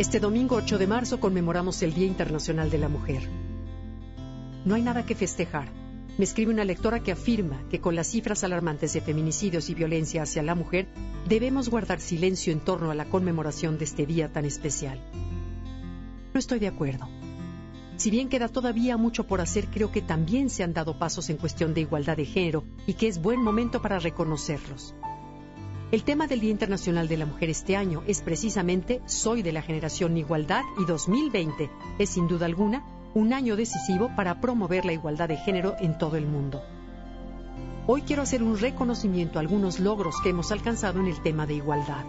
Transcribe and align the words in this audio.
Este 0.00 0.18
domingo 0.18 0.56
8 0.56 0.78
de 0.78 0.86
marzo 0.86 1.20
conmemoramos 1.20 1.82
el 1.82 1.92
Día 1.92 2.06
Internacional 2.06 2.70
de 2.70 2.78
la 2.78 2.88
Mujer. 2.88 3.28
No 4.64 4.74
hay 4.74 4.80
nada 4.80 5.04
que 5.04 5.14
festejar. 5.14 5.68
Me 6.16 6.24
escribe 6.24 6.50
una 6.50 6.64
lectora 6.64 7.00
que 7.00 7.12
afirma 7.12 7.62
que 7.68 7.82
con 7.82 7.94
las 7.94 8.06
cifras 8.06 8.42
alarmantes 8.42 8.94
de 8.94 9.02
feminicidios 9.02 9.68
y 9.68 9.74
violencia 9.74 10.22
hacia 10.22 10.42
la 10.42 10.54
mujer, 10.54 10.88
debemos 11.28 11.68
guardar 11.68 12.00
silencio 12.00 12.50
en 12.50 12.60
torno 12.60 12.90
a 12.90 12.94
la 12.94 13.10
conmemoración 13.10 13.76
de 13.76 13.84
este 13.84 14.06
día 14.06 14.32
tan 14.32 14.46
especial. 14.46 14.98
No 16.32 16.40
estoy 16.40 16.60
de 16.60 16.68
acuerdo. 16.68 17.06
Si 17.98 18.10
bien 18.10 18.30
queda 18.30 18.48
todavía 18.48 18.96
mucho 18.96 19.26
por 19.26 19.42
hacer, 19.42 19.66
creo 19.66 19.92
que 19.92 20.00
también 20.00 20.48
se 20.48 20.62
han 20.62 20.72
dado 20.72 20.98
pasos 20.98 21.28
en 21.28 21.36
cuestión 21.36 21.74
de 21.74 21.82
igualdad 21.82 22.16
de 22.16 22.24
género 22.24 22.64
y 22.86 22.94
que 22.94 23.06
es 23.06 23.20
buen 23.20 23.42
momento 23.42 23.82
para 23.82 23.98
reconocerlos. 23.98 24.94
El 25.92 26.04
tema 26.04 26.28
del 26.28 26.38
Día 26.38 26.52
Internacional 26.52 27.08
de 27.08 27.16
la 27.16 27.26
Mujer 27.26 27.50
este 27.50 27.76
año 27.76 28.04
es 28.06 28.22
precisamente 28.22 29.02
Soy 29.06 29.42
de 29.42 29.50
la 29.50 29.60
generación 29.60 30.16
Igualdad 30.16 30.62
y 30.78 30.84
2020 30.84 31.68
es 31.98 32.10
sin 32.10 32.28
duda 32.28 32.46
alguna 32.46 32.84
un 33.12 33.32
año 33.32 33.56
decisivo 33.56 34.08
para 34.14 34.40
promover 34.40 34.84
la 34.84 34.92
igualdad 34.92 35.28
de 35.28 35.36
género 35.36 35.74
en 35.80 35.98
todo 35.98 36.16
el 36.16 36.26
mundo. 36.26 36.62
Hoy 37.88 38.02
quiero 38.02 38.22
hacer 38.22 38.40
un 38.40 38.56
reconocimiento 38.56 39.38
a 39.38 39.42
algunos 39.42 39.80
logros 39.80 40.14
que 40.22 40.28
hemos 40.28 40.52
alcanzado 40.52 41.00
en 41.00 41.06
el 41.06 41.20
tema 41.22 41.44
de 41.44 41.54
igualdad. 41.54 42.04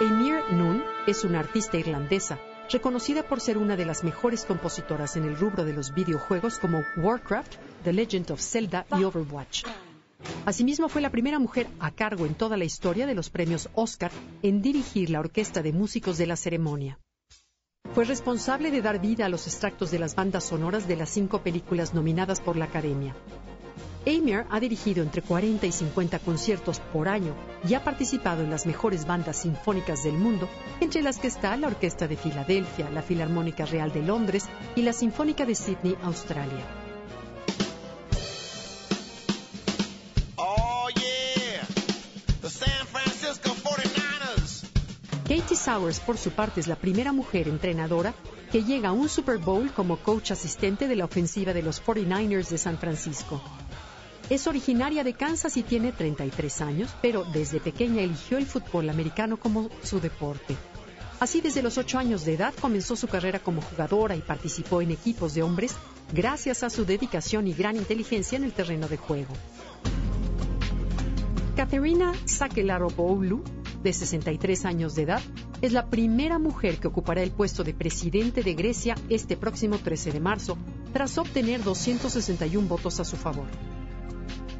Emir 0.00 0.36
Noon 0.50 0.82
es 1.06 1.24
una 1.24 1.40
artista 1.40 1.76
irlandesa, 1.76 2.38
reconocida 2.72 3.22
por 3.22 3.42
ser 3.42 3.58
una 3.58 3.76
de 3.76 3.84
las 3.84 4.02
mejores 4.02 4.46
compositoras 4.46 5.18
en 5.18 5.24
el 5.24 5.36
rubro 5.36 5.66
de 5.66 5.74
los 5.74 5.92
videojuegos 5.92 6.58
como 6.58 6.82
Warcraft, 6.96 7.56
The 7.84 7.92
Legend 7.92 8.30
of 8.30 8.40
Zelda 8.40 8.86
y 8.98 9.04
Overwatch. 9.04 9.64
Asimismo, 10.44 10.88
fue 10.88 11.02
la 11.02 11.10
primera 11.10 11.38
mujer 11.38 11.66
a 11.80 11.90
cargo 11.90 12.26
en 12.26 12.34
toda 12.34 12.56
la 12.56 12.64
historia 12.64 13.06
de 13.06 13.14
los 13.14 13.30
premios 13.30 13.68
Oscar 13.74 14.12
en 14.42 14.62
dirigir 14.62 15.10
la 15.10 15.20
orquesta 15.20 15.62
de 15.62 15.72
músicos 15.72 16.18
de 16.18 16.26
la 16.26 16.36
ceremonia. 16.36 16.98
Fue 17.94 18.04
responsable 18.04 18.70
de 18.70 18.82
dar 18.82 19.00
vida 19.00 19.26
a 19.26 19.28
los 19.28 19.46
extractos 19.46 19.90
de 19.90 19.98
las 19.98 20.14
bandas 20.14 20.44
sonoras 20.44 20.86
de 20.86 20.96
las 20.96 21.10
cinco 21.10 21.42
películas 21.42 21.94
nominadas 21.94 22.40
por 22.40 22.56
la 22.56 22.66
Academia. 22.66 23.14
Amir 24.06 24.44
ha 24.50 24.60
dirigido 24.60 25.02
entre 25.02 25.20
40 25.20 25.66
y 25.66 25.72
50 25.72 26.20
conciertos 26.20 26.78
por 26.92 27.08
año 27.08 27.34
y 27.68 27.74
ha 27.74 27.82
participado 27.82 28.44
en 28.44 28.50
las 28.50 28.64
mejores 28.64 29.04
bandas 29.04 29.38
sinfónicas 29.38 30.04
del 30.04 30.16
mundo, 30.16 30.48
entre 30.80 31.02
las 31.02 31.18
que 31.18 31.26
está 31.26 31.56
la 31.56 31.66
Orquesta 31.66 32.06
de 32.06 32.16
Filadelfia, 32.16 32.88
la 32.90 33.02
Filarmónica 33.02 33.66
Real 33.66 33.92
de 33.92 34.02
Londres 34.02 34.44
y 34.76 34.82
la 34.82 34.92
Sinfónica 34.92 35.44
de 35.44 35.56
Sydney, 35.56 35.96
Australia. 36.04 36.75
Katie 45.26 45.56
Sowers, 45.56 45.98
por 45.98 46.18
su 46.18 46.30
parte, 46.30 46.60
es 46.60 46.68
la 46.68 46.76
primera 46.76 47.10
mujer 47.10 47.48
entrenadora 47.48 48.14
que 48.52 48.62
llega 48.62 48.90
a 48.90 48.92
un 48.92 49.08
Super 49.08 49.38
Bowl 49.38 49.72
como 49.72 49.96
coach 49.96 50.30
asistente 50.30 50.86
de 50.86 50.94
la 50.94 51.04
ofensiva 51.04 51.52
de 51.52 51.64
los 51.64 51.82
49ers 51.84 52.48
de 52.48 52.58
San 52.58 52.78
Francisco. 52.78 53.42
Es 54.30 54.46
originaria 54.46 55.02
de 55.02 55.14
Kansas 55.14 55.56
y 55.56 55.64
tiene 55.64 55.90
33 55.90 56.60
años, 56.60 56.94
pero 57.02 57.24
desde 57.24 57.58
pequeña 57.58 58.02
eligió 58.02 58.38
el 58.38 58.46
fútbol 58.46 58.88
americano 58.88 59.36
como 59.36 59.68
su 59.82 59.98
deporte. 59.98 60.56
Así, 61.18 61.40
desde 61.40 61.62
los 61.62 61.76
8 61.76 61.98
años 61.98 62.24
de 62.24 62.34
edad 62.34 62.54
comenzó 62.60 62.94
su 62.94 63.08
carrera 63.08 63.40
como 63.40 63.62
jugadora 63.62 64.14
y 64.14 64.20
participó 64.20 64.80
en 64.80 64.92
equipos 64.92 65.34
de 65.34 65.42
hombres 65.42 65.74
gracias 66.12 66.62
a 66.62 66.70
su 66.70 66.84
dedicación 66.84 67.48
y 67.48 67.52
gran 67.52 67.74
inteligencia 67.76 68.36
en 68.36 68.44
el 68.44 68.52
terreno 68.52 68.86
de 68.86 68.96
juego. 68.96 69.34
Katerina 71.56 72.12
Sakelaropoulou 72.26 73.55
de 73.82 73.92
63 73.92 74.64
años 74.64 74.94
de 74.94 75.02
edad, 75.02 75.22
es 75.62 75.72
la 75.72 75.86
primera 75.86 76.38
mujer 76.38 76.78
que 76.78 76.88
ocupará 76.88 77.22
el 77.22 77.30
puesto 77.30 77.64
de 77.64 77.74
presidente 77.74 78.42
de 78.42 78.54
Grecia 78.54 78.94
este 79.08 79.36
próximo 79.36 79.78
13 79.78 80.12
de 80.12 80.20
marzo, 80.20 80.58
tras 80.92 81.18
obtener 81.18 81.62
261 81.62 82.68
votos 82.68 83.00
a 83.00 83.04
su 83.04 83.16
favor. 83.16 83.46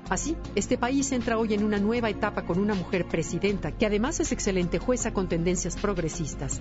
Así, 0.08 0.36
este 0.54 0.78
país 0.78 1.10
entra 1.10 1.36
hoy 1.36 1.54
en 1.54 1.64
una 1.64 1.78
nueva 1.78 2.08
etapa 2.08 2.46
con 2.46 2.60
una 2.60 2.74
mujer 2.74 3.06
presidenta, 3.08 3.72
que 3.72 3.86
además 3.86 4.20
es 4.20 4.30
excelente 4.30 4.78
jueza 4.78 5.12
con 5.12 5.28
tendencias 5.28 5.76
progresistas. 5.76 6.60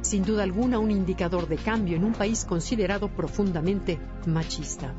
Sin 0.00 0.24
duda 0.24 0.42
alguna, 0.42 0.78
un 0.78 0.90
indicador 0.90 1.46
de 1.46 1.56
cambio 1.56 1.96
en 1.96 2.04
un 2.04 2.12
país 2.12 2.44
considerado 2.44 3.08
profundamente 3.08 3.98
machista. 4.26 4.94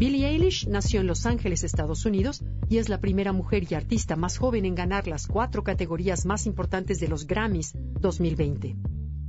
Billie 0.00 0.28
Eilish 0.28 0.66
nació 0.66 1.02
en 1.02 1.06
Los 1.06 1.26
Ángeles, 1.26 1.62
Estados 1.62 2.06
Unidos, 2.06 2.42
y 2.70 2.78
es 2.78 2.88
la 2.88 3.02
primera 3.02 3.34
mujer 3.34 3.70
y 3.70 3.74
artista 3.74 4.16
más 4.16 4.38
joven 4.38 4.64
en 4.64 4.74
ganar 4.74 5.06
las 5.06 5.26
cuatro 5.26 5.62
categorías 5.62 6.24
más 6.24 6.46
importantes 6.46 7.00
de 7.00 7.08
los 7.08 7.26
Grammys 7.26 7.74
2020. 8.00 8.76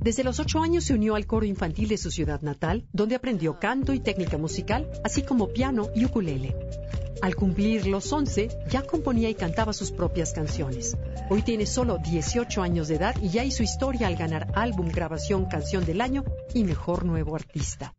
Desde 0.00 0.24
los 0.24 0.40
ocho 0.40 0.60
años 0.60 0.84
se 0.84 0.94
unió 0.94 1.14
al 1.14 1.26
coro 1.26 1.44
infantil 1.44 1.88
de 1.88 1.98
su 1.98 2.10
ciudad 2.10 2.40
natal, 2.40 2.86
donde 2.90 3.16
aprendió 3.16 3.58
canto 3.58 3.92
y 3.92 4.00
técnica 4.00 4.38
musical, 4.38 4.90
así 5.04 5.20
como 5.20 5.48
piano 5.48 5.90
y 5.94 6.06
ukulele. 6.06 6.56
Al 7.20 7.36
cumplir 7.36 7.86
los 7.86 8.10
once, 8.10 8.48
ya 8.70 8.80
componía 8.80 9.28
y 9.28 9.34
cantaba 9.34 9.74
sus 9.74 9.92
propias 9.92 10.32
canciones. 10.32 10.96
Hoy 11.28 11.42
tiene 11.42 11.66
solo 11.66 11.98
18 11.98 12.62
años 12.62 12.88
de 12.88 12.94
edad 12.94 13.14
y 13.20 13.28
ya 13.28 13.44
hizo 13.44 13.62
historia 13.62 14.06
al 14.06 14.16
ganar 14.16 14.50
álbum, 14.54 14.88
grabación, 14.88 15.44
canción 15.44 15.84
del 15.84 16.00
año 16.00 16.24
y 16.54 16.64
mejor 16.64 17.04
nuevo 17.04 17.36
artista. 17.36 17.92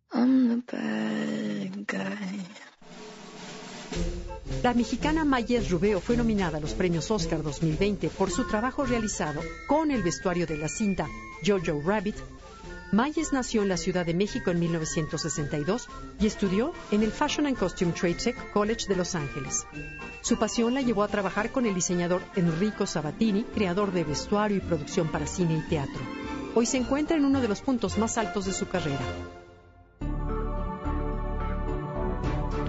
La 4.63 4.73
mexicana 4.73 5.25
Mayes 5.25 5.69
Rubeo 5.69 5.99
fue 5.99 6.15
nominada 6.15 6.57
a 6.57 6.61
los 6.61 6.73
premios 6.73 7.11
Oscar 7.11 7.43
2020 7.43 8.09
por 8.09 8.31
su 8.31 8.47
trabajo 8.47 8.85
realizado 8.85 9.41
con 9.67 9.91
el 9.91 10.01
vestuario 10.01 10.47
de 10.47 10.57
la 10.57 10.69
cinta 10.69 11.07
Jojo 11.45 11.81
Rabbit. 11.85 12.15
Mayes 12.93 13.33
nació 13.33 13.63
en 13.63 13.69
la 13.69 13.75
Ciudad 13.75 14.05
de 14.05 14.13
México 14.13 14.51
en 14.51 14.59
1962 14.59 15.89
y 16.19 16.27
estudió 16.27 16.73
en 16.91 17.03
el 17.03 17.11
Fashion 17.11 17.47
and 17.47 17.57
Costume 17.57 17.91
Trade 17.91 18.15
Tech 18.15 18.51
College 18.53 18.87
de 18.87 18.95
Los 18.95 19.15
Ángeles. 19.15 19.65
Su 20.21 20.37
pasión 20.37 20.73
la 20.73 20.81
llevó 20.81 21.03
a 21.03 21.09
trabajar 21.09 21.51
con 21.51 21.65
el 21.65 21.75
diseñador 21.75 22.21
Enrico 22.35 22.85
Sabatini, 22.85 23.43
creador 23.43 23.91
de 23.91 24.05
vestuario 24.05 24.57
y 24.57 24.61
producción 24.61 25.11
para 25.11 25.27
cine 25.27 25.57
y 25.57 25.69
teatro. 25.69 25.99
Hoy 26.55 26.65
se 26.67 26.77
encuentra 26.77 27.17
en 27.17 27.25
uno 27.25 27.41
de 27.41 27.49
los 27.49 27.61
puntos 27.61 27.97
más 27.97 28.17
altos 28.17 28.45
de 28.45 28.53
su 28.53 28.67
carrera. 28.69 29.01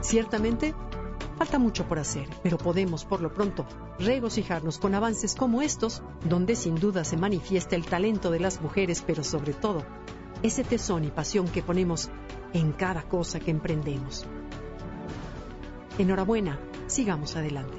Ciertamente, 0.05 0.75
Falta 1.39 1.59
mucho 1.59 1.89
por 1.89 1.99
hacer, 1.99 2.29
pero 2.45 2.59
podemos, 2.59 3.05
por 3.05 3.21
lo 3.21 3.33
pronto, 3.33 3.67
regocijarnos 3.99 4.79
con 4.79 4.95
avances 4.95 5.35
como 5.35 5.63
estos, 5.63 6.01
donde 6.29 6.55
sin 6.55 6.77
duda 6.77 7.03
se 7.03 7.17
manifiesta 7.17 7.75
el 7.75 7.87
talento 7.87 8.31
de 8.31 8.39
las 8.39 8.61
mujeres, 8.61 9.03
pero 9.05 9.25
sobre 9.25 9.53
todo, 9.53 9.85
ese 10.45 10.63
tesón 10.63 11.05
y 11.05 11.11
pasión 11.11 11.49
que 11.49 11.63
ponemos 11.63 12.09
en 12.53 12.71
cada 12.73 13.03
cosa 13.03 13.41
que 13.41 13.51
emprendemos. 13.51 14.27
Enhorabuena, 15.99 16.61
sigamos 16.87 17.35
adelante. 17.35 17.79